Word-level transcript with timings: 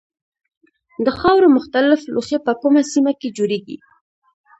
د 1.05 1.07
خاورو 1.19 1.47
مختلف 1.57 2.01
لوښي 2.13 2.37
په 2.47 2.53
کومه 2.61 2.81
سیمه 2.91 3.11
کې 3.19 3.33
جوړیږي. 3.37 3.77